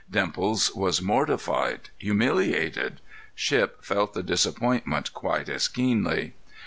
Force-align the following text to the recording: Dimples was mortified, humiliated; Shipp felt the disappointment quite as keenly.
Dimples 0.09 0.73
was 0.73 0.99
mortified, 0.99 1.91
humiliated; 1.99 2.99
Shipp 3.35 3.83
felt 3.85 4.15
the 4.15 4.23
disappointment 4.23 5.13
quite 5.13 5.47
as 5.47 5.67
keenly. 5.67 6.33